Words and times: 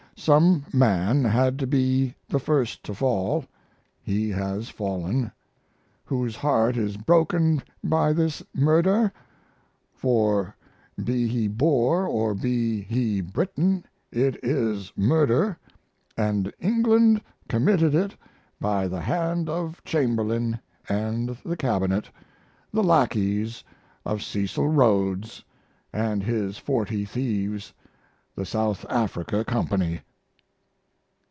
Some 0.17 0.67
man 0.71 1.23
had 1.23 1.57
to 1.59 1.65
be 1.65 2.13
the 2.29 2.37
first 2.37 2.83
to 2.83 2.93
fall; 2.93 3.43
he 4.03 4.29
has 4.29 4.69
fallen. 4.69 5.31
Whose 6.05 6.35
heart 6.35 6.77
is 6.77 6.95
broken 6.95 7.63
by 7.83 8.13
this 8.13 8.43
murder? 8.53 9.11
For, 9.95 10.55
be 11.03 11.27
he 11.27 11.47
Boer 11.47 12.05
or 12.05 12.35
be 12.35 12.81
he 12.83 13.21
Briton, 13.21 13.83
it 14.11 14.37
is 14.43 14.93
murder, 14.95 15.57
& 16.05 16.17
England 16.59 17.21
committed 17.49 17.95
it 17.95 18.15
by 18.59 18.87
the 18.87 19.01
hand 19.01 19.49
of 19.49 19.83
Chamberlain 19.83 20.59
& 20.75 20.87
the 20.87 21.55
Cabinet, 21.57 22.11
the 22.71 22.83
lackeys 22.83 23.63
of 24.05 24.21
Cecil 24.21 24.67
Rhodes 24.69 25.43
& 25.83 25.91
his 26.21 26.59
Forty 26.59 27.05
Thieves, 27.05 27.73
the 28.35 28.45
South 28.45 28.85
Africa 28.87 29.43
Company. 29.43 30.01